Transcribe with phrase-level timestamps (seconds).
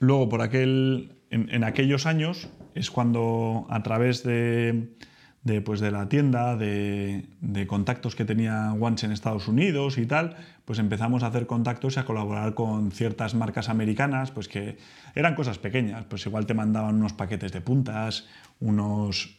[0.00, 4.96] Luego, por aquel, en, aquellos años, es cuando a través de,
[5.44, 10.06] de, pues de la tienda, de, de, contactos que tenía Once en Estados Unidos y
[10.06, 14.78] tal, pues empezamos a hacer contactos y a colaborar con ciertas marcas americanas, pues que
[15.14, 18.26] eran cosas pequeñas, pues igual te mandaban unos paquetes de puntas,
[18.58, 19.38] unos,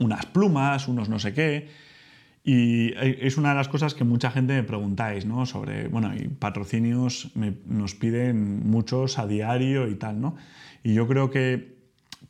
[0.00, 1.68] unas plumas, unos no sé qué,
[2.50, 5.44] y es una de las cosas que mucha gente me preguntáis, ¿no?
[5.44, 7.30] Sobre, bueno, y patrocinios
[7.66, 10.34] nos piden muchos a diario y tal, ¿no?
[10.82, 11.76] Y yo creo que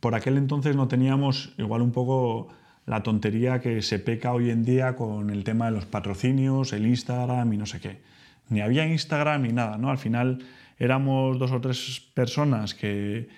[0.00, 2.48] por aquel entonces no teníamos igual un poco
[2.84, 6.88] la tontería que se peca hoy en día con el tema de los patrocinios, el
[6.88, 8.00] Instagram y no sé qué.
[8.48, 9.88] Ni había Instagram ni nada, ¿no?
[9.88, 10.44] Al final
[10.80, 13.28] éramos dos o tres personas que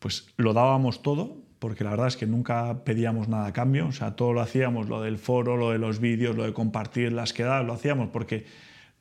[0.00, 3.92] pues lo dábamos todo porque la verdad es que nunca pedíamos nada a cambio, o
[3.92, 7.32] sea, todo lo hacíamos, lo del foro, lo de los vídeos, lo de compartir las
[7.32, 8.46] quedadas, lo hacíamos porque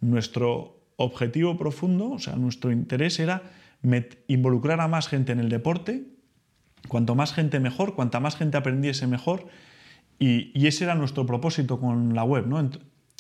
[0.02, 3.44] nuestro objetivo profundo, o sea, nuestro interés era
[4.28, 6.06] involucrar a más gente en el deporte,
[6.88, 9.48] cuanto más gente mejor, cuanta más gente aprendiese mejor,
[10.20, 12.68] y, ese era nuestro propósito con la web, ¿no?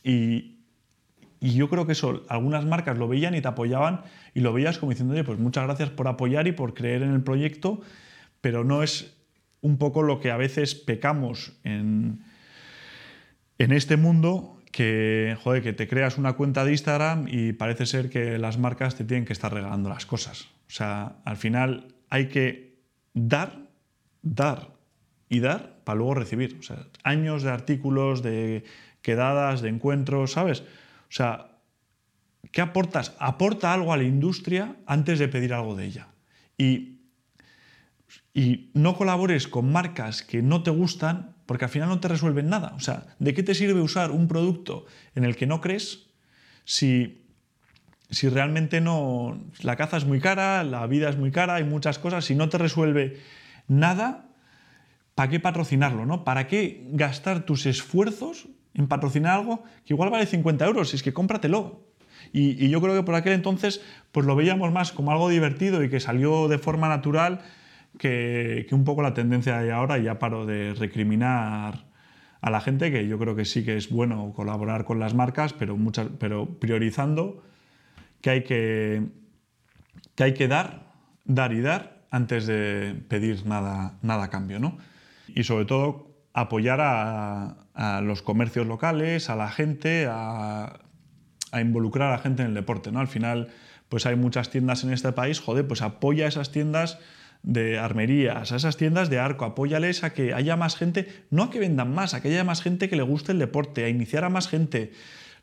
[0.03, 0.57] Y,
[1.39, 4.01] y yo creo que eso, algunas marcas lo veían y te apoyaban
[4.33, 7.13] y lo veías como diciendo, oye, pues muchas gracias por apoyar y por creer en
[7.13, 7.81] el proyecto,
[8.41, 9.16] pero no es
[9.61, 12.23] un poco lo que a veces pecamos en,
[13.57, 18.09] en este mundo, que, joder, que te creas una cuenta de Instagram y parece ser
[18.09, 20.43] que las marcas te tienen que estar regalando las cosas.
[20.67, 22.77] O sea, al final hay que
[23.13, 23.69] dar,
[24.21, 24.69] dar
[25.29, 26.57] y dar para luego recibir.
[26.59, 28.63] O sea, años de artículos, de
[29.01, 30.61] quedadas, de encuentros, ¿sabes?
[30.61, 31.59] O sea,
[32.51, 33.15] ¿qué aportas?
[33.19, 36.07] Aporta algo a la industria antes de pedir algo de ella.
[36.57, 36.96] Y
[38.37, 42.49] y no colabores con marcas que no te gustan porque al final no te resuelven
[42.49, 42.73] nada.
[42.75, 44.85] O sea, ¿de qué te sirve usar un producto
[45.15, 46.11] en el que no crees
[46.63, 47.25] si,
[48.11, 49.41] si realmente no...
[49.63, 52.47] La caza es muy cara, la vida es muy cara, hay muchas cosas, si no
[52.47, 53.19] te resuelve
[53.67, 54.29] nada,
[55.15, 56.05] ¿para qué patrocinarlo?
[56.05, 56.23] ¿no?
[56.23, 60.89] ¿Para qué gastar tus esfuerzos en patrocinar algo que igual vale 50 euros?
[60.89, 61.87] Si es que cómpratelo.
[62.31, 63.81] Y, y yo creo que por aquel entonces
[64.11, 67.41] pues lo veíamos más como algo divertido y que salió de forma natural
[67.97, 71.85] que, un poco la tendencia de ahora, ya paro de recriminar
[72.41, 75.53] a la gente, que yo creo que sí que es bueno colaborar con las marcas,
[75.53, 75.77] pero,
[76.19, 77.43] pero priorizando
[78.21, 79.07] que hay que,
[80.15, 80.93] que hay que dar,
[81.25, 84.59] dar y dar antes de pedir nada, nada a cambio.
[84.59, 84.77] ¿no?
[85.27, 87.63] Y sobre todo apoyar a,
[88.01, 90.79] los comercios locales, a la gente, a,
[91.51, 92.91] a, involucrar a la gente en el deporte.
[92.91, 92.99] ¿no?
[92.99, 93.49] Al final,
[93.87, 96.97] pues hay muchas tiendas en este país, joder, pues apoya a esas tiendas
[97.43, 101.49] de armerías, a esas tiendas de arco, apóyales a que haya más gente, no a
[101.49, 104.23] que vendan más, a que haya más gente que le guste el deporte, a iniciar
[104.23, 104.91] a más gente.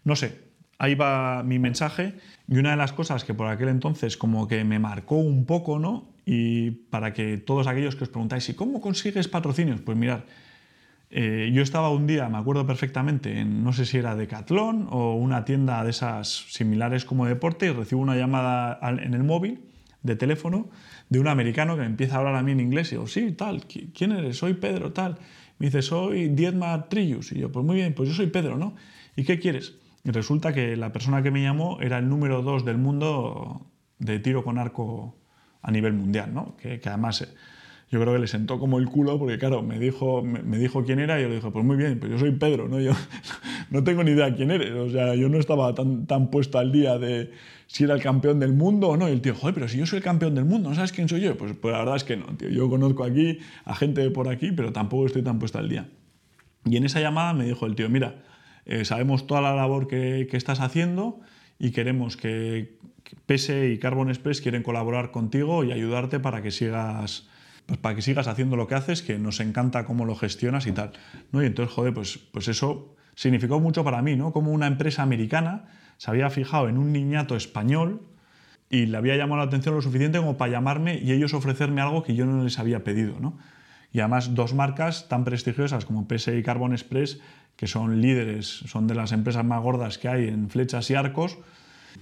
[0.05, 0.41] No sé,
[0.79, 2.15] ahí va mi mensaje.
[2.49, 5.79] Y una de las cosas que por aquel entonces como que me marcó un poco,
[5.79, 6.13] ¿no?
[6.27, 9.81] Y para que todos aquellos que os preguntáis, ¿y cómo consigues patrocinios?
[9.81, 10.25] Pues mirar,
[11.11, 15.15] eh, yo estaba un día, me acuerdo perfectamente, en no sé si era Decathlon o
[15.15, 19.61] una tienda de esas similares como deporte y recibo una llamada en el móvil
[20.03, 20.71] de teléfono
[21.15, 23.31] de un americano que me empieza a hablar a mí en inglés y digo, sí,
[23.33, 24.37] tal, ¿quién eres?
[24.37, 25.17] Soy Pedro, tal.
[25.59, 27.31] Me dice, soy Dietmar Trillus.
[27.31, 28.75] Y yo, pues muy bien, pues yo soy Pedro, ¿no?
[29.15, 29.77] ¿Y qué quieres?
[30.03, 33.71] Y resulta que la persona que me llamó era el número dos del mundo
[34.01, 35.17] de tiro con arco
[35.63, 36.57] a nivel mundial, ¿no?
[36.57, 37.33] Que, que además
[37.95, 40.99] yo creo que le sentó como el culo porque, claro, me dijo, me, dijo quién
[40.99, 42.81] era y yo le dije, pues muy bien, pues yo soy Pedro, ¿no?
[42.85, 42.91] Yo
[43.71, 46.73] no tengo ni idea quién eres, o sea, yo no estaba tan, tan puesto al
[46.73, 47.31] día de
[47.69, 49.09] si era el campeón del mundo o no.
[49.09, 51.09] Y el tío, joder, pero si yo soy el campeón del mundo, ¿no sabes quién
[51.09, 51.37] soy yo?
[51.37, 52.49] Pues, pues la verdad es que no, tío.
[52.49, 55.89] Yo conozco aquí a gente de por aquí, pero tampoco estoy tan puesto al día.
[56.65, 58.23] Y en esa llamada me dijo el tío, mira,
[58.67, 61.21] eh, sabemos toda la labor que, que estás haciendo
[61.59, 66.51] y queremos que, que PSE y Carbon Express quieren colaborar contigo y ayudarte para que
[66.51, 67.29] sigas
[67.67, 70.73] pues para que sigas haciendo lo que haces, que nos encanta cómo lo gestionas y
[70.73, 70.93] tal.
[71.33, 71.43] ¿no?
[71.43, 74.33] Y entonces, joder, pues, pues eso significó mucho para mí, ¿no?
[74.33, 75.67] Como una empresa americana
[75.97, 78.03] se había fijado en un niñato español
[78.69, 82.03] y le había llamado la atención lo suficiente como para llamarme y ellos ofrecerme algo
[82.03, 83.39] que yo no les había pedido, ¿no?
[83.93, 87.21] Y además dos marcas tan prestigiosas como PSE y Carbon Express,
[87.55, 91.39] que son líderes, son de las empresas más gordas que hay en flechas y arcos,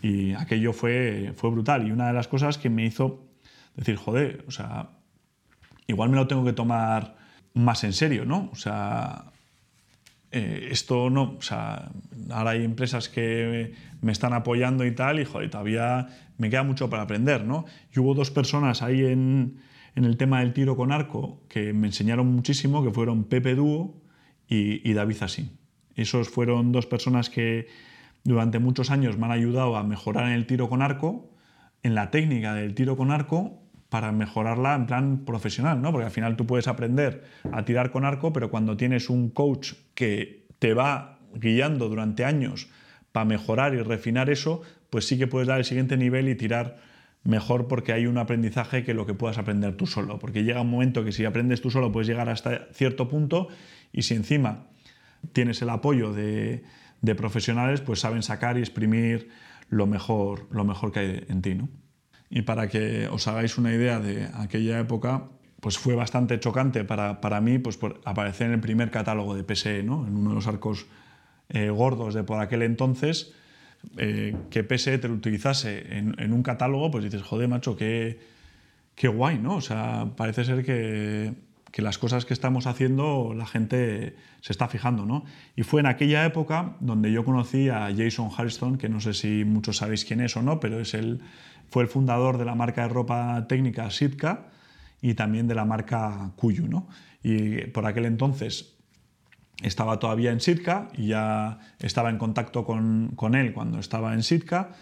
[0.01, 1.87] y aquello fue, fue brutal.
[1.87, 3.29] Y una de las cosas que me hizo
[3.77, 4.89] decir, joder, o sea,
[5.87, 7.17] igual me lo tengo que tomar
[7.55, 8.51] más en serio, ¿no?
[8.53, 9.33] O sea,
[10.31, 11.91] eh, esto no, o sea,
[12.31, 16.09] ahora hay empresas que me están apoyando y tal, y joder, todavía
[16.39, 17.67] me queda mucho para aprender, ¿no?
[17.95, 19.59] Y hubo dos personas ahí en,
[19.95, 24.01] en el tema del tiro con arco que me enseñaron muchísimo, que fueron Pepe Dúo
[24.49, 25.59] y, y David Asín.
[25.95, 27.69] Esos fueron dos personas que
[28.25, 31.31] durante muchos años me han ayudado a mejorar en el tiro con arco,
[31.83, 33.62] en la técnica del tiro con arco,
[33.93, 35.93] para mejorarla en plan profesional, ¿no?
[35.93, 39.75] Porque al final tú puedes aprender a tirar con arco, pero cuando tienes un coach
[39.95, 42.71] que te va guiando durante años
[43.13, 46.79] para mejorar y refinar eso, pues sí que puedes dar el siguiente nivel y tirar
[47.23, 50.19] mejor porque hay un aprendizaje que lo que puedas aprender tú solo.
[50.19, 53.49] Porque llega un momento que si aprendes tú solo puedes llegar hasta cierto punto
[53.93, 54.69] y si encima
[55.35, 56.65] tienes el apoyo de,
[57.15, 59.29] profesionales, pues saben sacar y exprimir
[59.69, 61.55] lo mejor, lo mejor que hay en ti.
[61.57, 61.69] ¿no?
[62.35, 65.25] Y para que os hagáis una idea de aquella época,
[65.61, 69.45] pues fue bastante chocante para, para mí pues, por aparecer en el primer catálogo de
[69.45, 70.07] PSE, ¿no?
[70.07, 70.87] en uno de los arcos
[71.51, 73.35] eh, gordos de por aquel entonces,
[73.99, 78.19] eh, que PSE te lo utilizase en, en, un catálogo, pues dices, joder, macho, qué,
[78.95, 79.57] qué guay, ¿no?
[79.57, 81.35] O sea, parece ser que,
[81.71, 85.25] que, las cosas que estamos haciendo la gente se está fijando, ¿no?
[85.55, 89.45] Y fue en aquella época donde yo conocí a Jason Harrison, que no sé si
[89.45, 91.21] muchos sabéis quién es o no, pero es el
[91.73, 94.51] fue el fundador de la marca de ropa técnica Sitka
[95.01, 96.69] y también de la marca Kuyu.
[96.69, 96.87] ¿no?
[97.23, 98.77] Y por aquel entonces
[99.63, 104.23] estaba todavía en Sitka y ya estaba en contacto con, con él cuando estaba en
[104.23, 104.73] Sitka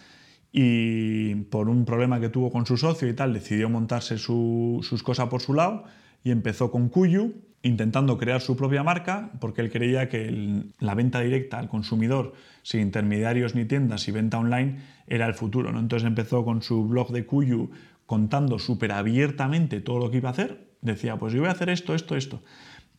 [0.51, 5.29] y por un problema que tuvo con su socio y tal decidió montarse sus cosas
[5.29, 5.85] por su lado
[6.23, 11.21] y empezó con Kuyu intentando crear su propia marca porque él creía que la venta
[11.21, 12.33] directa al consumidor
[12.63, 15.73] sin intermediarios ni tiendas y venta online era el futuro.
[15.73, 15.79] ¿no?
[15.79, 17.71] Entonces empezó con su blog de Kuyu
[18.07, 20.71] contando súper abiertamente todo lo que iba a hacer.
[20.81, 22.43] Decía, pues yo voy a hacer esto, esto, esto.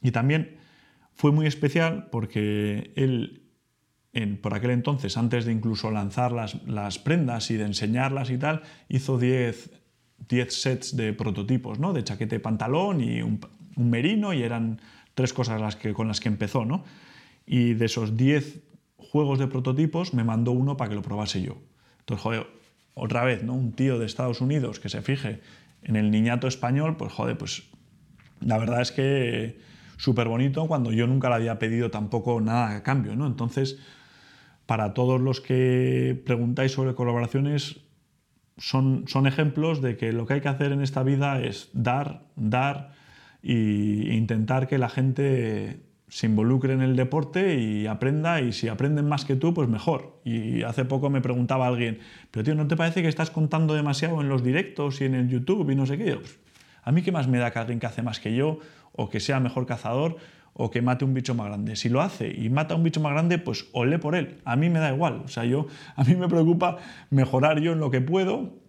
[0.01, 0.57] Y también
[1.13, 3.43] fue muy especial porque él,
[4.41, 8.61] por aquel entonces, antes de incluso lanzar las, las prendas y de enseñarlas y tal,
[8.89, 9.80] hizo 10
[10.29, 11.93] sets de prototipos, ¿no?
[11.93, 13.39] de chaqueta pantalón y un,
[13.75, 14.79] un merino y eran
[15.15, 16.83] tres cosas las que, con las que empezó, ¿no?
[17.45, 18.61] Y de esos 10
[18.97, 21.57] juegos de prototipos me mandó uno para que lo probase yo.
[21.99, 22.47] Entonces, joder,
[22.93, 23.53] otra vez, ¿no?
[23.53, 25.41] Un tío de Estados Unidos que se fije
[25.83, 27.63] en el niñato español, pues joder, pues
[28.39, 29.59] la verdad es que
[29.97, 33.27] súper bonito cuando yo nunca le había pedido tampoco nada a cambio, ¿no?
[33.27, 33.79] Entonces,
[34.65, 37.81] para todos los que preguntáis sobre colaboraciones,
[38.57, 42.23] son, son ejemplos de que lo que hay que hacer en esta vida es dar,
[42.35, 42.93] dar,
[43.43, 43.53] e
[44.13, 45.81] intentar que la gente
[46.11, 50.19] se involucre en el deporte y aprenda y si aprenden más que tú, pues mejor.
[50.25, 51.99] Y hace poco me preguntaba alguien,
[52.31, 55.29] pero tío, ¿no te parece que estás contando demasiado en los directos y en el
[55.29, 56.17] YouTube y no sé qué?
[56.17, 56.37] Pues,
[56.83, 58.59] a mí qué más me da que alguien que hace más que yo
[58.91, 60.17] o que sea mejor cazador
[60.53, 61.75] o que mate un bicho más grande.
[61.75, 64.41] Si lo hace y mata un bicho más grande, pues olé por él.
[64.45, 65.21] A mí me da igual.
[65.25, 66.77] O sea, yo, a mí me preocupa
[67.09, 68.61] mejorar yo en lo que puedo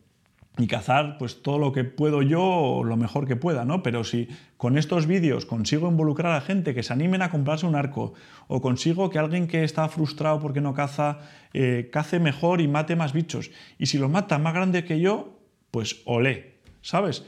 [0.58, 3.82] y cazar pues todo lo que puedo yo lo mejor que pueda, ¿no?
[3.82, 7.74] Pero si con estos vídeos consigo involucrar a gente que se animen a comprarse un
[7.74, 8.12] arco
[8.48, 11.20] o consigo que alguien que está frustrado porque no caza
[11.54, 15.38] eh, cace mejor y mate más bichos y si lo mata más grande que yo,
[15.70, 17.24] pues olé, ¿sabes?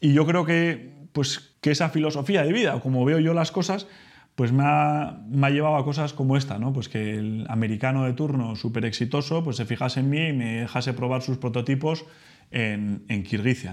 [0.00, 3.86] Y yo creo que pues que esa filosofía de vida, como veo yo las cosas,
[4.34, 5.20] pues me ha,
[5.50, 6.72] llevado a cosas como esta, ¿no?
[6.72, 10.62] Pues que el americano de turno súper exitoso pues se fijase en mí y me
[10.62, 12.04] dejase probar sus prototipos
[12.50, 13.24] en, en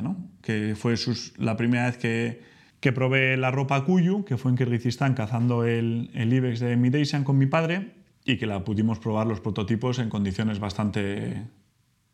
[0.03, 0.17] ¿no?
[0.43, 0.93] que fue
[1.37, 2.43] la primera vez que,
[2.79, 7.23] que, probé la ropa Kuyu, que fue en Kirguistán cazando el, el Ibex de Midasian
[7.23, 11.41] con mi padre y que la pudimos probar los prototipos en condiciones bastante,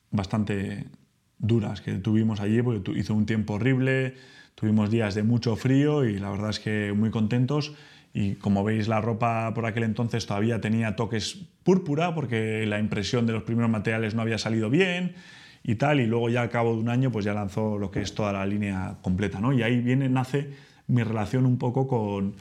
[0.10, 0.86] bastante
[1.40, 4.16] duras que tuvimos allí, porque hizo un tiempo horrible,
[4.56, 7.74] tuvimos días de mucho frío y la verdad es que muy contentos.
[8.14, 13.28] Y como veis, la ropa por aquel entonces todavía tenía toques púrpura porque la impresión
[13.28, 15.14] de los primeros materiales no había salido bien
[15.64, 18.02] y tal, y luego ya al cabo de un año pues ya lanzó lo que
[18.02, 19.54] es toda la línea completa, ¿no?
[19.54, 20.50] Y ahí viene, nace
[20.88, 22.36] mi relación un poco con,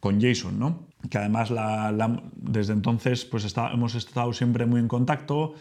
[0.00, 0.86] con Jason, ¿no?
[1.10, 1.52] Que además
[2.34, 5.54] desde entonces pues está, hemos estado siempre muy en contacto.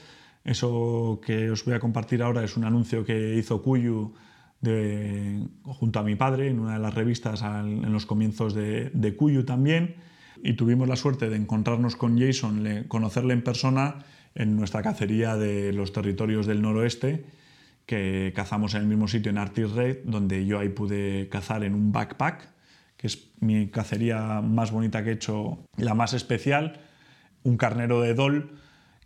[0.44, 4.14] Eso que os voy a compartir ahora es un anuncio que hizo Kuyu
[4.62, 9.16] de, junto a mi padre en una de las revistas en los comienzos de, de
[9.16, 9.96] Cuyu también.
[10.44, 15.74] Y tuvimos la suerte de encontrarnos con Jason, conocerle en persona en nuestra cacería de
[15.74, 17.26] los territorios del noroeste,
[17.86, 21.76] que cazamos en el mismo sitio en Artis Red, donde yo ahí pude cazar en
[21.76, 22.50] un backpack,
[22.98, 26.80] que es mi cacería más bonita que he hecho, la más especial,
[27.44, 28.52] un carnero de dol,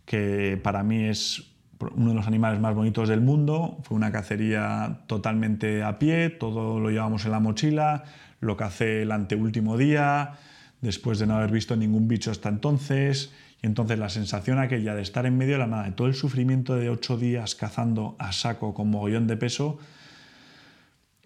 [0.06, 1.52] que para mí es
[1.94, 3.78] uno de los animales más bonitos del mundo.
[3.82, 8.04] Fue una cacería totalmente a pie, todo lo llevamos en la mochila,
[8.40, 10.34] lo cacé el anteúltimo día,
[10.80, 13.32] después de no haber visto ningún bicho hasta entonces.
[13.62, 16.14] Y entonces la sensación aquella de estar en medio de la nada, de todo el
[16.14, 19.78] sufrimiento de ocho días cazando a saco con mogollón de peso,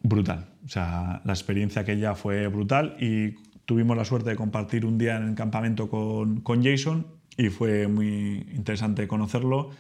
[0.03, 0.47] brutal.
[0.65, 3.35] O sea, la experiencia aquella fue brutal y
[3.67, 7.89] tuvimos la suerte de compartir un día en el campamento con, con Jason y fue
[7.89, 9.71] muy interesante conocerlo.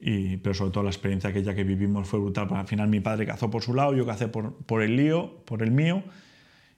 [0.00, 2.48] y, pero sobre todo la experiencia aquella que vivimos fue brutal.
[2.52, 5.62] Al final mi padre cazó por su lado, yo cacé por, por el lío, por
[5.62, 6.04] el mío.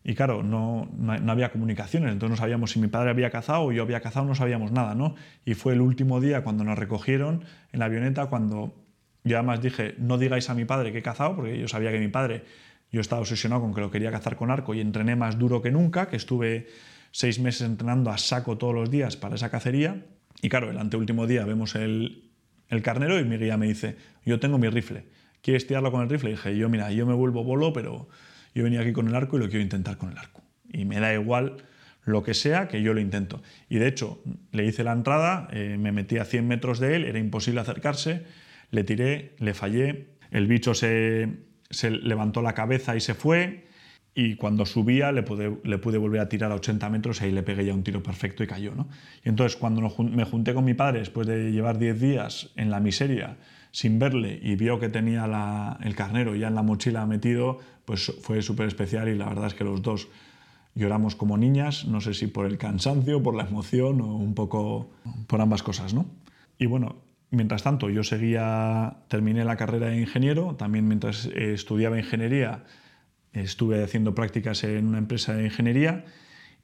[0.02, 3.72] Y claro, no, no, había comunicaciones, entonces no sabíamos si mi padre había cazado o
[3.72, 5.14] yo había cazado, no sabíamos nada, ¿no?
[5.44, 8.74] Y fue el último día cuando nos recogieron en la avioneta, cuando
[9.24, 11.98] yo además dije, no digáis a mi padre que he cazado, porque yo sabía que
[11.98, 12.44] mi padre,
[12.90, 15.70] yo estaba obsesionado con que lo quería cazar con arco y entrené más duro que
[15.70, 16.68] nunca, que estuve
[17.10, 20.04] seis meses entrenando a saco todos los días para esa cacería.
[20.42, 22.30] Y claro, el anteúltimo día vemos el,
[22.68, 25.04] el carnero y mi guía me dice, yo tengo mi rifle,
[25.42, 26.30] ¿quieres tirarlo con el rifle?
[26.30, 28.08] Dije, yo mira, yo me vuelvo bolo, pero
[28.54, 30.42] yo venía aquí con el arco y lo quiero intentar con el arco.
[30.72, 31.56] Y me da igual
[32.04, 33.42] lo que sea, que yo lo intento.
[33.68, 37.04] Y de hecho, le hice la entrada, eh, me metí a 100 metros de él,
[37.04, 38.24] era imposible acercarse,
[38.70, 41.28] le tiré, le fallé, el bicho se,
[41.70, 43.66] se levantó la cabeza y se fue,
[44.14, 47.32] y cuando subía le pude, le pude volver a tirar a 80 metros y ahí
[47.32, 48.74] le pegué ya un tiro perfecto y cayó.
[48.74, 48.88] ¿no?
[49.24, 52.80] Y entonces cuando me junté con mi padre después de llevar 10 días en la
[52.80, 53.36] miseria
[53.72, 58.42] sin verle y vio que tenía el carnero ya en la mochila metido, pues fue
[58.42, 60.08] súper especial y la verdad es que los dos
[60.74, 64.90] lloramos como niñas, no sé si por el cansancio, por la emoción o un poco
[65.28, 66.06] por ambas cosas, ¿no?
[66.58, 66.96] Y bueno,
[67.30, 72.64] mientras tanto yo seguía, terminé la carrera de ingeniero, también mientras estudiaba ingeniería
[73.32, 76.04] estuve haciendo prácticas en una empresa de ingeniería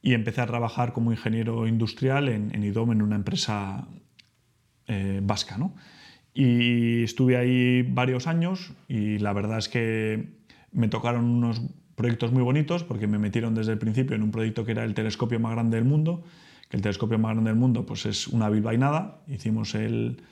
[0.02, 3.88] y empecé a trabajar como ingeniero industrial en, en IDOM, en una empresa
[4.88, 5.74] eh, vasca, ¿no?
[6.32, 10.28] Y estuve ahí varios años y la verdad es que
[10.70, 11.62] me tocaron unos
[11.96, 14.94] proyectos muy bonitos porque me metieron desde el principio en un proyecto que era el
[14.94, 16.22] telescopio más grande del mundo,
[16.68, 20.22] que el telescopio más grande del mundo pues es una bilbainada, hicimos el,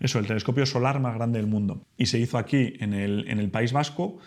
[0.00, 3.38] eso, el telescopio solar más grande del mundo y se hizo aquí en el, en
[3.38, 4.18] el País Vasco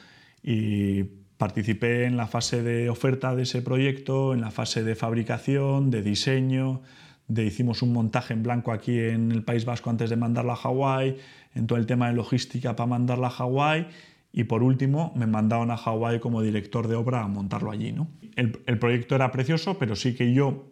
[0.44, 1.04] y
[1.44, 6.02] participé en la fase de oferta de ese proyecto, en la fase de fabricación, de
[6.02, 6.84] diseño,
[7.28, 10.56] de hicimos un montaje en blanco aquí en el País Vasco antes de mandarlo a
[10.56, 11.18] Hawái,
[11.54, 13.88] en todo el tema de logística para mandarla a Hawái
[14.32, 17.92] y por último me mandaron a Hawái como director de obra a montarlo allí.
[17.92, 18.08] ¿no?
[18.38, 20.72] El, proyecto era precioso, pero sí que yo,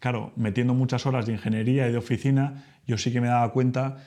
[0.00, 4.04] claro, metiendo muchas horas de ingeniería y de oficina, yo sí que me daba cuenta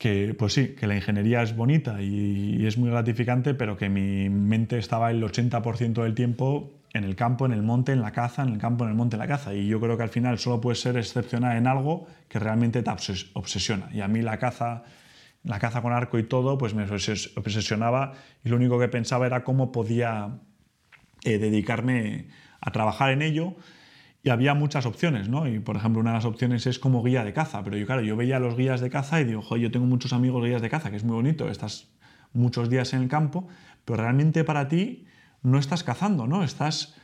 [0.00, 3.90] que, pues sí, que la ingeniería es bonita y, y es muy gratificante, pero que
[3.90, 8.10] mi mente estaba el 80% del tiempo en el campo, en el monte, en la
[8.10, 9.52] caza, en el campo, en el monte, en la caza.
[9.52, 12.90] Y yo creo que al final solo puedes ser excepcional en algo que realmente te
[13.34, 13.90] obsesiona.
[13.92, 14.84] Y a mí la caza,
[15.44, 19.44] la caza con arco y todo, pues me obsesionaba y lo único que pensaba era
[19.44, 20.38] cómo podía
[21.24, 22.28] eh, dedicarme
[22.62, 23.54] a trabajar en ello.
[24.22, 25.48] Y había muchas opciones, ¿no?
[25.48, 27.62] Y por ejemplo, una de las opciones es como guía de caza.
[27.62, 30.12] Pero yo, claro, yo veía los guías de caza y digo, joder, yo tengo muchos
[30.12, 31.88] amigos guías de caza, que es muy bonito, estás
[32.32, 33.48] muchos días en el campo,
[33.84, 35.06] pero realmente para ti
[35.42, 36.44] no estás cazando, ¿no?
[36.44, 36.94] Estás,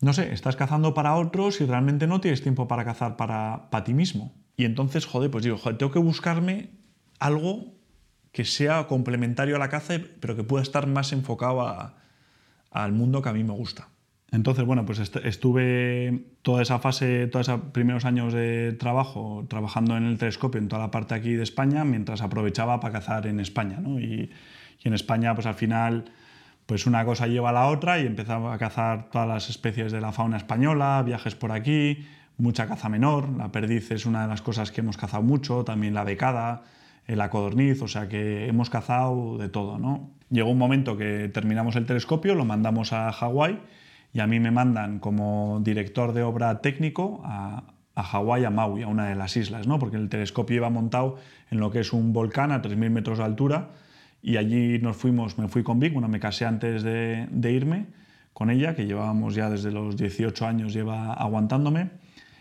[0.00, 3.84] no sé, estás cazando para otros y realmente no tienes tiempo para cazar para, para
[3.84, 4.34] ti mismo.
[4.56, 6.70] Y entonces, joder, pues digo, joder, tengo que buscarme
[7.18, 7.74] algo
[8.32, 11.94] que sea complementario a la caza, pero que pueda estar más enfocado
[12.70, 13.88] al mundo que a mí me gusta.
[14.32, 20.04] Entonces, bueno, pues estuve toda esa fase, todos esos primeros años de trabajo, trabajando en
[20.04, 23.80] el telescopio en toda la parte aquí de España, mientras aprovechaba para cazar en España.
[23.98, 24.30] Y,
[24.82, 26.06] en España, pues al final
[26.64, 30.00] pues una cosa lleva a la otra y empezaba a cazar todas las especies de
[30.00, 32.06] la fauna española, viajes por aquí,
[32.38, 35.92] mucha caza menor, la perdiz es una de las cosas que hemos cazado mucho, también
[35.92, 36.62] la becada,
[37.06, 39.78] la codorniz, o sea que hemos cazado de todo.
[40.30, 43.60] Llegó un momento que terminamos el telescopio, lo mandamos a Hawái
[44.12, 47.64] y a mí me mandan como director de obra técnico a,
[47.94, 49.78] a Hawái, a Maui, a una de las islas, ¿no?
[49.78, 51.16] Porque el telescopio iba montado
[51.50, 53.70] en lo que es un volcán a 3.000 metros de altura,
[54.22, 57.86] y allí nos fuimos, me fui con Vic, bueno, me casé antes de, irme
[58.32, 61.90] con ella, que llevábamos ya desde los 18 años, lleva aguantándome,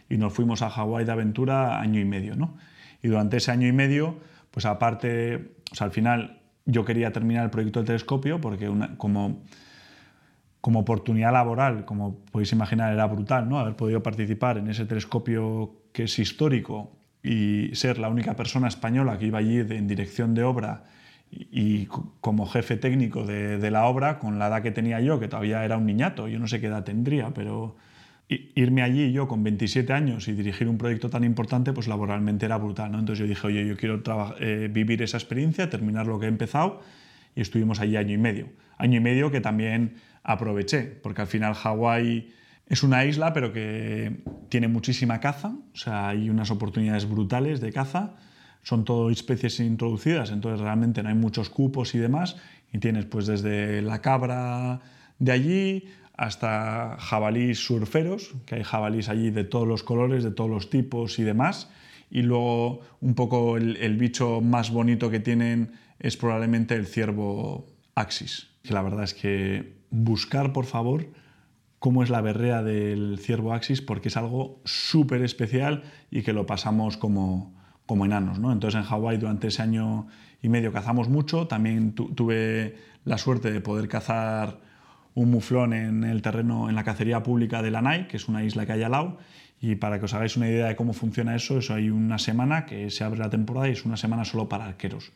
[0.10, 2.58] y nos fuimos a Hawái de aventura año y medio, ¿no?
[3.02, 4.18] Y durante ese año y medio,
[4.52, 9.44] pues aparte, o sea, al final yo quería terminar el proyecto del telescopio porque como,
[10.62, 13.60] como oportunidad laboral, como podéis imaginar, era brutal, ¿no?
[13.60, 16.92] Haber podido participar en ese telescopio que es histórico
[17.24, 20.84] y ser la única persona española que iba allí en dirección de obra
[21.32, 21.86] y
[22.22, 25.78] como jefe técnico de, la obra, con la edad que tenía yo, que todavía era
[25.78, 27.75] un niñato, yo no sé qué edad tendría, pero
[28.28, 32.58] irme allí yo con 27 años y dirigir un proyecto tan importante, pues laboralmente era
[32.58, 32.92] brutal.
[32.92, 33.00] ¿no?
[33.00, 34.01] Entonces yo dije, oye, yo quiero
[34.39, 36.82] eh, vivir esa experiencia, terminar lo que he empezado,
[37.39, 38.50] y estuvimos allí año y medio.
[38.77, 42.34] Año y medio que también aproveché, porque al final Hawái
[42.67, 44.17] es una isla, pero que
[44.50, 48.17] tiene muchísima caza, o sea, hay unas oportunidades brutales de caza
[48.62, 52.36] son todo especies introducidas, entonces realmente no hay muchos cupos y demás,
[52.74, 54.81] y tienes pues desde la cabra
[55.17, 60.50] de allí hasta jabalís surferos, que hay jabalís allí de todos los colores, de todos
[60.50, 61.69] los tipos y demás,
[62.12, 68.48] y luego un poco el, bicho más bonito que tienen es probablemente el ciervo Axis,
[68.63, 71.08] que la verdad es que buscar por favor
[71.79, 76.46] cómo es la berrea del ciervo Axis porque es algo súper especial y que lo
[76.46, 78.39] pasamos como, como enanos.
[78.39, 78.51] ¿no?
[78.51, 80.08] Entonces en Hawái durante ese año
[80.41, 84.60] y medio cazamos mucho, también tuve la suerte de poder cazar
[85.15, 88.65] un muflón en el terreno, en la cacería pública de Lanai, que es una isla
[88.65, 89.18] que hay al lado,
[89.60, 92.65] y para que os hagáis una idea de cómo funciona eso, eso hay una semana
[92.65, 95.12] que se abre la temporada y es una semana solo para arqueros.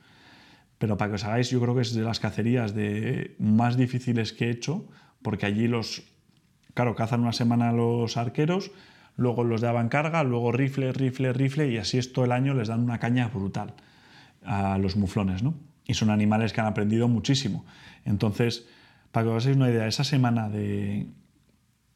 [0.78, 4.34] Pero para que os hagáis, yo creo que es de las cacerías de más difíciles
[4.34, 4.88] que he hecho,
[5.22, 6.04] porque allí los,
[6.74, 8.72] claro, cazan una semana los arqueros,
[9.16, 12.68] luego los daban carga, luego rifle, rifle, rifle, y así es todo el año, les
[12.68, 13.76] dan una caña brutal
[14.44, 15.54] a los muflones, ¿no?
[15.86, 17.66] Y son animales que han aprendido muchísimo.
[18.06, 18.68] Entonces,
[19.12, 21.08] para que os hagáis una idea, esa semana de,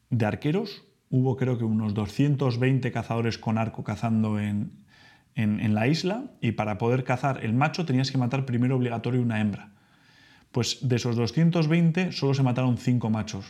[0.10, 4.86] de arqueros hubo creo que unos 220 cazadores con arco cazando en,
[5.38, 9.40] en, la isla y para poder cazar el macho tenías que matar primero obligatorio una
[9.40, 9.70] hembra.
[10.52, 13.46] Pues de esos 220 solo se mataron 5 machos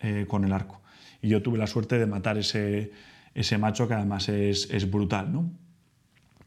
[0.00, 0.80] eh, con el arco.
[1.20, 2.92] Y yo tuve la suerte de matar ese,
[3.34, 5.32] ese macho que además es, es brutal.
[5.32, 5.50] ¿no?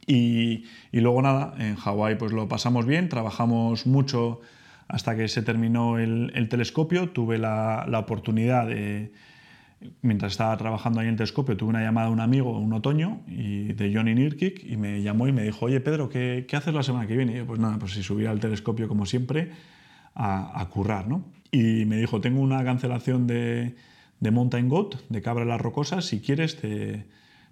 [0.07, 4.39] Y, y, luego nada, en Hawái pues lo pasamos bien, trabajamos mucho
[4.87, 9.11] hasta que se terminó el, el telescopio, tuve la, la oportunidad de
[10.01, 13.21] mientras estaba trabajando ahí en el telescopio, tuve una llamada de un amigo un otoño
[13.27, 16.73] y de Johnny Nirkik y me llamó y me dijo, oye Pedro, ¿qué, ¿qué, haces
[16.73, 17.33] la semana que viene?
[17.33, 19.51] Y yo, pues nada, pues si subía al telescopio como siempre
[20.15, 21.25] a, a, currar, ¿no?
[21.51, 23.75] Y me dijo, tengo una cancelación de,
[24.19, 27.05] de Mountain Goat, de Cabra de las Rocosas, si quieres te,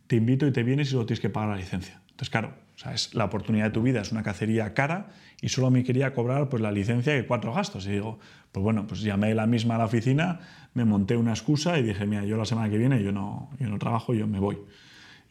[0.07, 2.01] te invito y te vienes y solo tienes que pagar la licencia.
[2.09, 5.07] Entonces, claro, o sea, es la oportunidad de tu vida, es una cacería cara
[5.41, 7.87] y solo me quería cobrar pues, la licencia y cuatro gastos.
[7.87, 8.19] Y digo,
[8.51, 10.39] pues bueno, pues llamé la misma a la oficina,
[10.75, 13.67] me monté una excusa y dije, mira, yo la semana que viene yo no, yo
[13.67, 14.59] no trabajo, yo me voy.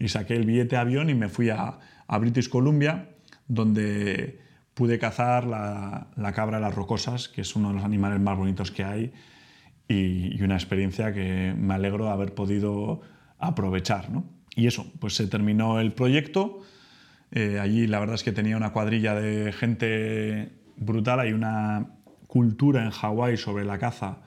[0.00, 3.11] Y saqué el billete de avión y me fui a, a British Columbia,
[3.47, 4.41] donde
[4.75, 8.37] pude cazar la, la, cabra de las rocosas, que es uno de los animales más
[8.37, 9.12] bonitos que hay
[9.87, 13.02] y, y una experiencia que me alegro de haber podido
[13.39, 14.11] aprovechar.
[14.11, 14.25] ¿no?
[14.56, 16.65] Y eso, pues se terminó el proyecto
[17.32, 21.86] eh, allí la verdad es que tenía una cuadrilla de gente brutal, hay una
[22.26, 24.19] cultura en Hawái sobre la caza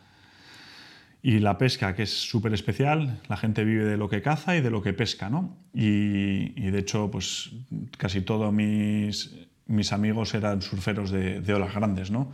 [1.21, 4.62] y la pesca que es súper especial, la gente vive de lo que caza y
[4.62, 5.57] de lo que pesca, ¿no?
[5.73, 7.51] Y, de hecho, pues
[7.97, 9.35] casi todos mis,
[9.67, 12.31] mis amigos eran surferos de, de, olas grandes, ¿no?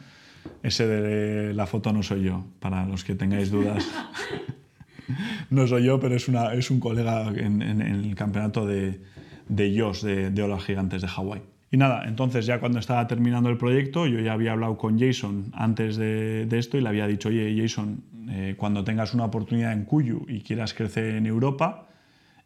[0.61, 3.83] Ese de la foto no soy yo, para los que tengáis dudas.
[5.49, 9.01] no soy yo, pero es, una, es un colega en, en el campeonato de,
[9.47, 11.41] de Yosh, de, olas gigantes de Hawái.
[11.71, 15.51] Y nada, entonces ya cuando estaba terminando el proyecto, yo ya había hablado con Jason
[15.53, 19.83] antes de, esto y le había dicho, oye Jason, eh, cuando tengas una oportunidad en
[19.83, 21.87] Cuyo y quieras crecer en Europa,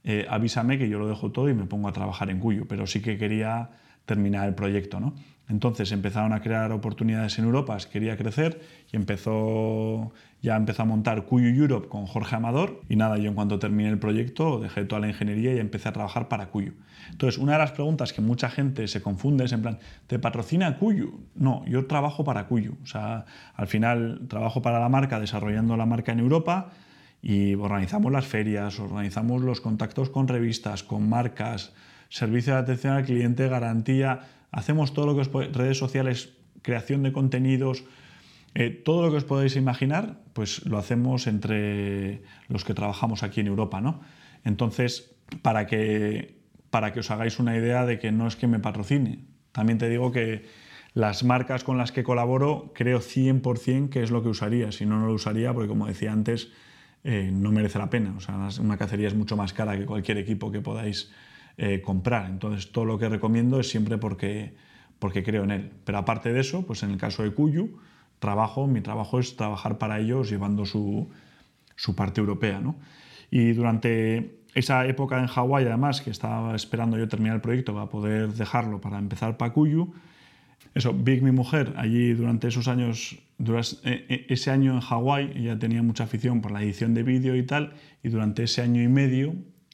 [0.04, 2.88] eh, avísame que yo lo dejo todo y me pongo a trabajar en Cuyo, pero
[2.88, 3.70] sí que quería
[4.06, 5.00] terminar el proyecto.
[5.00, 5.14] ¿no?
[5.50, 11.26] Entonces empezaron a crear oportunidades en Europa, quería crecer y empezó, ya empezó a montar
[11.26, 15.02] Cuyo Europe con Jorge Amador y nada, yo en cuanto terminé el proyecto dejé toda
[15.02, 16.74] la ingeniería y empecé a trabajar para Cuyo.
[17.12, 20.78] Entonces, una de las preguntas que mucha gente se confunde es en plan, ¿te patrocina
[20.78, 21.12] Cuyo?
[21.36, 22.74] No, yo trabajo para Cuyo.
[22.84, 23.26] O sea,
[23.56, 26.72] al final trabajo para la marca desarrollando la marca en Europa
[27.22, 31.74] y organizamos las ferias, organizamos los contactos con revistas, con marcas,
[32.08, 34.22] servicio de atención al cliente, garantía,
[34.52, 37.84] hacemos todo lo que os redes sociales, creación de contenidos,
[38.56, 43.42] eh, todo lo que os podéis imaginar, pues lo hacemos entre los que trabajamos aquí
[43.42, 44.02] en Europa, ¿no?
[44.44, 48.60] Entonces, para que, para que os hagáis una idea de que no es que me
[48.60, 50.46] patrocine, también te digo que
[50.94, 55.00] las marcas con las que colaboro creo 100% que es lo que usaría, si no,
[55.00, 56.50] no lo usaría porque como decía antes,
[57.04, 58.14] eh, no merece la pena.
[58.18, 61.12] O sea, una cacería es mucho más cara que cualquier equipo que podáis
[61.58, 62.30] eh, comprar.
[62.30, 64.56] Entonces, todo lo que recomiendo es siempre porque,
[65.00, 65.72] porque creo en él.
[65.86, 67.80] Pero aparte de eso, pues en el caso de Cuyu,
[68.20, 71.10] trabajo, mi trabajo es trabajar para ellos llevando su,
[71.76, 72.60] su parte europea.
[72.60, 72.76] ¿no?
[73.32, 77.88] Y durante esa época en Hawái, además, que estaba esperando yo terminar el proyecto para
[77.88, 79.94] poder dejarlo para empezar para Cuyu,
[80.76, 85.58] eso, Big, mi mujer, allí durante esos años, durante e, ese año en Hawái, ella
[85.58, 88.88] tenía mucha afición por la edición de vídeo y tal, y durante ese año y
[88.88, 89.34] medio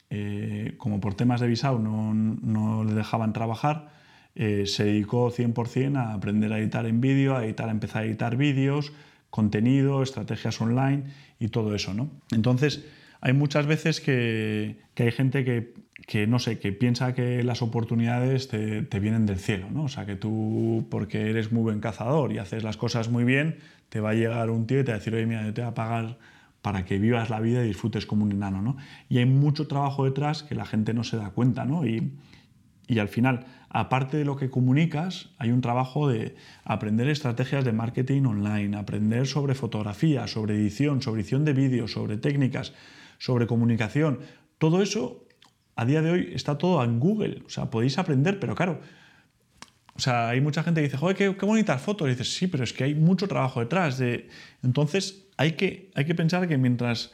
[0.09, 3.89] eh, como por temas de visado no, no le dejaban trabajar,
[4.35, 8.35] eh, se dedicó 100% a aprender a editar en vídeo, a, editar, empezar a editar
[8.35, 8.91] vídeos,
[9.29, 11.03] contenido, estrategias online
[11.39, 11.93] y todo eso.
[11.93, 12.09] ¿no?
[12.31, 12.85] Entonces,
[13.21, 15.73] hay muchas veces que, que hay gente que,
[16.05, 19.85] que, no sé, que piensa que las oportunidades te, vienen del cielo, ¿no?
[19.85, 23.57] O sea, que tú, porque eres muy buen cazador y haces las cosas muy bien,
[23.89, 25.69] te va a llegar un tío y te va a decir, oye, mira, te voy
[25.69, 26.17] a pagar
[26.61, 28.61] para que vivas la vida y disfrutes como un enano.
[28.61, 28.77] ¿no?
[29.09, 31.65] Y hay mucho trabajo detrás que la gente no se da cuenta.
[31.65, 31.85] ¿no?
[31.85, 32.11] Y,
[32.87, 37.71] Y al final, aparte de lo que comunicas, hay un trabajo de aprender estrategias de
[37.71, 42.73] marketing online, aprender sobre fotografía, sobre edición, sobre edición de vídeos, sobre técnicas,
[43.17, 44.19] sobre comunicación.
[44.57, 45.25] Todo eso
[45.75, 47.43] a día de hoy está todo en Google.
[47.45, 48.79] O sea, podéis aprender, pero claro,
[49.95, 52.07] o sea, hay mucha gente que dice, joder, qué, qué bonitas fotos.
[52.07, 53.97] Y dices, sí, pero es que hay mucho trabajo detrás.
[53.97, 54.27] De...
[54.61, 57.13] Entonces, hay que, hay que pensar que mientras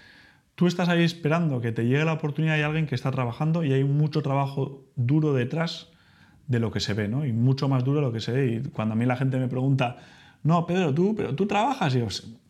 [0.56, 3.74] tú estás ahí esperando que te llegue la oportunidad, hay alguien que está trabajando y
[3.74, 5.90] hay mucho trabajo duro detrás
[6.48, 7.26] de lo que se ve, ¿no?
[7.26, 8.54] Y mucho más duro de lo que se ve.
[8.54, 9.98] Y cuando a mí la gente me pregunta,
[10.44, 12.04] no, Pedro, tú, pero tú trabajas, y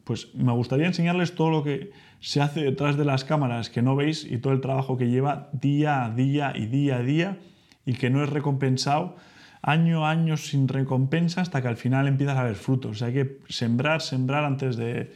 [0.04, 3.96] pues me gustaría enseñarles todo lo que se hace detrás de las cámaras que no
[3.96, 7.38] veis y todo el trabajo que lleva día a día y día a día
[7.86, 9.16] y que no es recompensado
[9.62, 12.92] año a año sin recompensa hasta que al final empiezas a ver frutos.
[12.92, 15.14] O sea, hay que sembrar, sembrar antes de,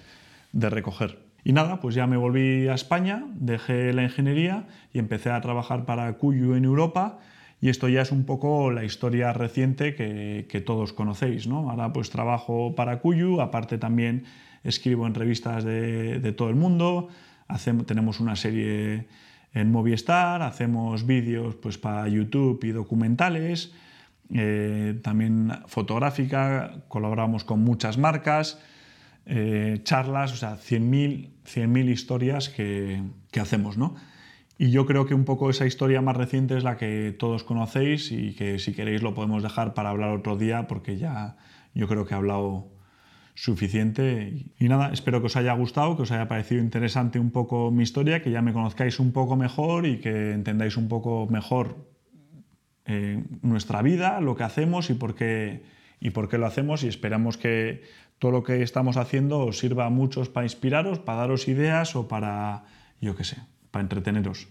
[0.51, 1.24] de recoger.
[1.45, 5.85] Y nada, pues ya me volví a España, dejé la ingeniería y empecé a trabajar
[5.85, 7.19] para Cuyu en Europa.
[7.61, 11.45] Y esto ya es un poco la historia reciente que, todos conocéis.
[11.45, 11.69] ¿no?
[11.69, 14.23] Ahora pues trabajo para Cuyu, aparte también
[14.63, 17.09] escribo en revistas de, de todo el mundo,
[17.47, 19.07] hacemos, tenemos una serie
[19.53, 23.71] en Movistar, hacemos vídeos pues, para YouTube y documentales,
[24.33, 28.59] eh, también fotográfica, colaboramos con muchas marcas,
[29.25, 33.95] eh, charlas, o sea, 100.000 historias que, que, hacemos, ¿no?
[34.57, 38.11] Y yo creo que un poco esa historia más reciente es la que todos conocéis
[38.11, 41.37] y que si queréis lo podemos dejar para hablar otro día porque ya
[41.73, 42.71] yo creo que he hablado
[43.35, 44.45] suficiente.
[44.57, 47.83] Y, nada, espero que os haya gustado, que os haya parecido interesante un poco mi
[47.83, 51.89] historia, que ya me conozcáis un poco mejor y que entendáis un poco mejor
[52.85, 55.63] eh, nuestra vida, lo que hacemos y por, qué,
[55.99, 56.83] y por qué lo hacemos.
[56.83, 57.83] Y esperamos que
[58.19, 62.07] todo lo que estamos haciendo os sirva a muchos para inspiraros, para daros ideas o
[62.07, 62.63] para,
[63.01, 63.37] yo qué sé,
[63.71, 64.47] para entreteneros.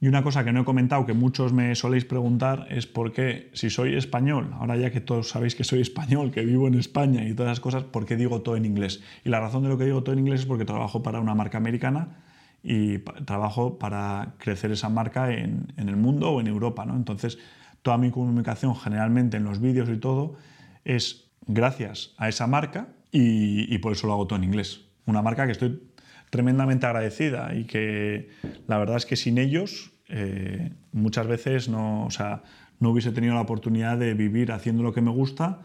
[0.00, 3.50] Y una cosa que no he comentado, que muchos me soléis preguntar, es por qué,
[3.52, 7.26] si soy español, ahora ya que todos sabéis que soy español, que vivo en España
[7.26, 9.02] y todas esas cosas, ¿por qué digo todo en inglés?
[9.24, 11.34] Y la razón de lo que digo todo en inglés es porque trabajo para una
[11.34, 12.18] marca americana
[12.62, 16.84] y trabajo para crecer esa marca en, el mundo o en Europa.
[16.84, 16.94] ¿no?
[16.94, 17.38] Entonces,
[17.82, 20.36] toda mi comunicación, generalmente en los vídeos y todo,
[20.84, 24.82] es gracias a esa marca y, por eso lo hago todo en inglés.
[25.06, 25.82] Una marca que estoy
[26.30, 28.28] tremendamente agradecida y que
[28.66, 32.42] la verdad es que sin ellos eh, muchas veces no, o sea,
[32.80, 35.60] no hubiese tenido la oportunidad de vivir haciendo lo que me gusta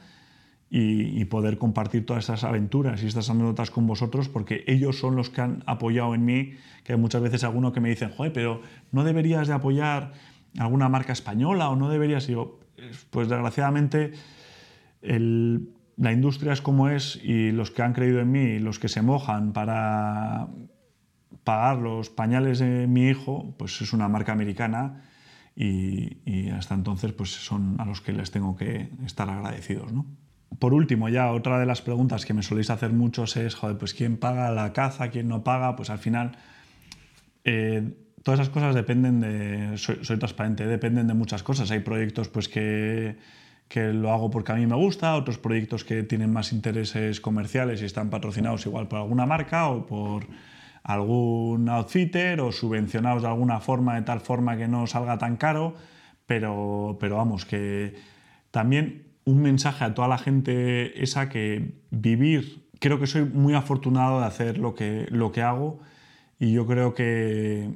[0.76, 5.30] y, poder compartir todas estas aventuras y estas anécdotas con vosotros porque ellos son los
[5.30, 9.04] que han apoyado en mí, que muchas veces algunos que me dicen, joder, pero no
[9.04, 10.14] deberías de apoyar
[10.58, 12.36] alguna marca española o no deberías, y
[13.12, 14.14] pues desgraciadamente
[15.04, 18.88] el, la industria es como es y los que han creído en mí, los que
[18.88, 20.48] se mojan para
[21.44, 25.04] pagar los pañales de mi hijo, pues es una marca americana
[25.56, 29.92] y, hasta entonces pues son a los que les tengo que estar agradecidos.
[29.92, 30.06] ¿no?
[30.60, 33.94] Por último, ya otra de las preguntas que me soléis hacer muchos es, joder, pues
[33.94, 36.38] quién paga la caza, quién no paga, pues al final
[37.44, 41.70] eh, todas esas cosas dependen de, soy, soy, transparente, dependen de muchas cosas.
[41.72, 43.18] Hay proyectos pues que
[43.68, 47.82] que lo hago porque a mí me gusta, otros proyectos que tienen más intereses comerciales
[47.82, 50.28] y están patrocinados igual por alguna marca o por
[50.84, 55.76] algún outfitter o subvencionados de alguna forma, de tal forma que no salga tan caro,
[56.26, 57.96] pero, pero vamos, que
[58.52, 64.20] también un mensaje a toda la gente esa que vivir, creo que soy muy afortunado
[64.20, 65.80] de hacer lo que, lo que hago
[66.38, 67.72] y yo creo que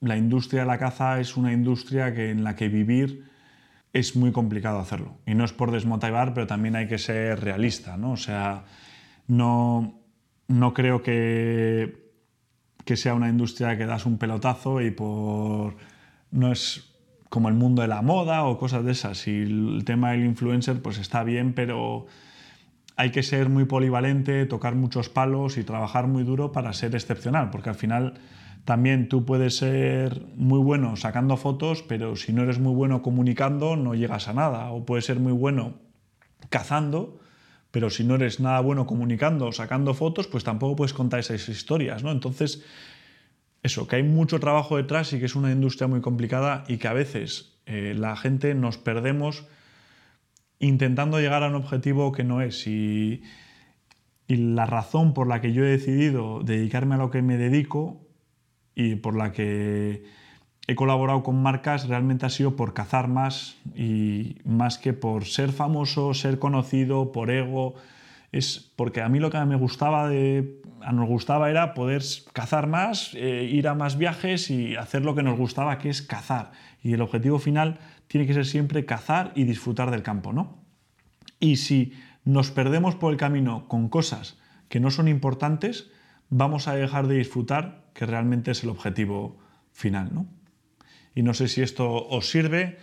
[0.00, 3.24] la industria de la caza es una industria que, en la que vivir
[3.94, 5.16] es muy complicado hacerlo.
[5.24, 8.12] Y no es por desmotivar, pero también hay que ser realista, ¿no?
[8.12, 8.64] O sea,
[9.28, 10.00] no,
[10.48, 12.10] no creo que,
[12.84, 15.76] que sea una industria que das un pelotazo y por...
[16.32, 16.92] No es
[17.28, 19.28] como el mundo de la moda o cosas de esas.
[19.28, 22.06] Y el tema del influencer, pues está bien, pero
[22.96, 27.50] hay que ser muy polivalente, tocar muchos palos y trabajar muy duro para ser excepcional,
[27.50, 28.14] porque al final
[28.64, 33.76] también tú puedes ser muy bueno sacando fotos, pero si no eres muy bueno comunicando
[33.76, 34.70] no llegas a nada.
[34.70, 35.74] O puedes ser muy bueno
[36.48, 37.20] cazando,
[37.70, 41.46] pero si no eres nada bueno comunicando o sacando fotos, pues tampoco puedes contar esas
[41.48, 42.02] historias.
[42.02, 42.10] ¿no?
[42.10, 42.64] Entonces,
[43.62, 46.88] eso, que hay mucho trabajo detrás y que es una industria muy complicada y que
[46.88, 49.44] a veces eh, la gente nos perdemos
[50.58, 52.66] intentando llegar a un objetivo que no es.
[52.66, 53.22] y
[54.26, 58.03] la razón por la que yo he decidido dedicarme a lo que me dedico
[58.74, 60.04] y por la que
[60.66, 65.52] he colaborado con marcas realmente ha sido por cazar más y más que por ser
[65.52, 67.74] famoso, ser conocido, por ego
[68.34, 70.60] es porque a mí lo que me gustaba de,
[70.92, 75.22] nos gustaba era poder cazar más, eh, ir a más viajes y hacer lo que
[75.22, 76.50] nos gustaba, que es cazar.
[76.82, 80.58] Y el objetivo final tiene que ser siempre cazar y disfrutar del campo, ¿no?
[81.38, 81.92] Y si
[82.24, 84.36] nos perdemos por el camino con cosas
[84.68, 85.92] que no son importantes,
[86.28, 89.38] vamos a dejar de disfrutar, que realmente es el objetivo
[89.72, 90.26] final, ¿no?
[91.14, 92.76] Y no sé si esto os sirve,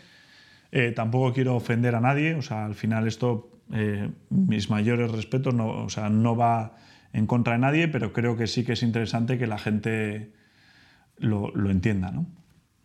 [0.72, 5.54] eh, tampoco quiero ofender a nadie, o sea, al final esto, eh, mis mayores respetos,
[5.54, 6.78] no, o sea, no va
[7.14, 10.32] en contra de nadie, pero creo que sí que es interesante que la gente
[11.18, 12.12] lo, entienda.
[12.12, 12.26] ¿no?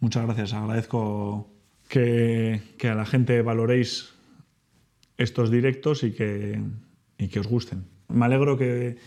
[0.01, 1.49] Muchas gracias, agradezco
[1.89, 4.15] que, a la gente valoréis
[5.17, 6.61] estos directos y que,
[7.19, 7.85] y que os gusten.
[8.09, 8.99] Me alegro que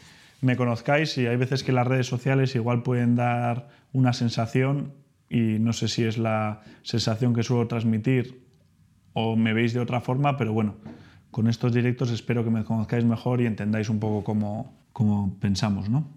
[0.41, 4.93] me conozcáis y hay veces que las redes sociales igual pueden dar una sensación
[5.29, 8.41] y no sé si es la sensación que suelo transmitir
[9.13, 10.75] o me veis de otra forma, pero bueno,
[11.31, 15.89] con estos directos espero que me conozcáis mejor y entendáis un poco cómo, cómo pensamos,
[15.89, 16.07] ¿no?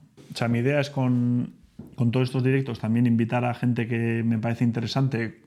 [0.40, 1.54] O mi idea es con,
[1.94, 5.42] con, todos estos directos también invitar a gente que me parece interesante,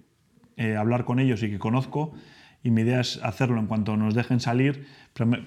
[0.58, 2.14] eh, hablar con ellos y que conozco,
[2.66, 4.88] y mi idea es hacerlo en cuanto nos dejen salir.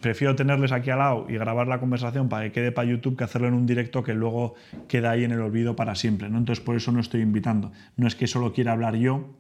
[0.01, 3.25] Prefiero tenerles aquí al lado y grabar la conversación para que quede para YouTube que
[3.25, 4.55] hacerlo en un directo que luego
[4.87, 6.29] queda ahí en el olvido para siempre.
[6.31, 6.39] ¿no?
[6.39, 7.73] Entonces por eso no estoy invitando.
[7.97, 9.35] No es que solo quiera hablar yo,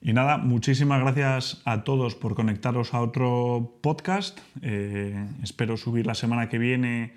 [0.00, 4.38] y nada, muchísimas gracias a todos por conectaros a otro podcast.
[4.62, 7.14] Eh, espero subir la semana que viene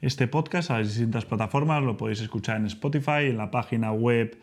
[0.00, 1.82] este podcast a las distintas plataformas.
[1.84, 4.38] Lo podéis escuchar en Spotify, en la página web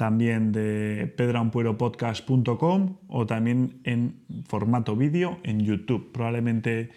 [0.00, 6.10] también de pedrampueropodcast.com o también en formato vídeo en YouTube.
[6.10, 6.88] Probablemente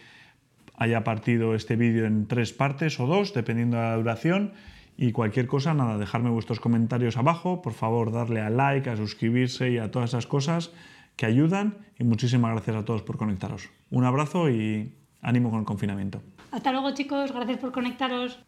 [0.78, 4.54] haya partido este vídeo en tres partes o dos, dependiendo de la duración
[4.96, 9.70] y cualquier cosa, nada, dejarme vuestros comentarios abajo, por favor darle a like, a suscribirse
[9.70, 10.72] y a todas esas cosas
[11.18, 13.70] que ayudan y muchísimas gracias a todos por conectaros.
[13.90, 16.22] Un abrazo y ánimo con el confinamiento.
[16.52, 18.40] Hasta luego chicos, gracias por conectaros.